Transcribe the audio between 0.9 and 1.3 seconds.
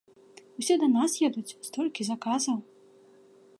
нас